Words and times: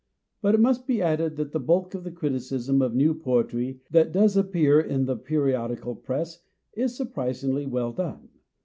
But 0.41 0.55
it 0.55 0.59
must 0.59 0.87
be 0.87 0.99
added 0.99 1.35
that 1.35 1.51
the 1.51 1.59
bulk 1.59 1.93
of 1.93 2.03
the 2.03 2.09
criticism 2.09 2.81
of 2.81 2.95
new 2.95 3.13
poetry 3.13 3.81
that 3.91 4.11
does 4.11 4.35
appear 4.35 4.79
in 4.81 5.05
the 5.05 5.15
periodical 5.15 5.93
Press 5.95 6.39
is 6.73 6.95
surprisingly 6.97 7.67
well 7.67 7.91
done. 7.91 8.29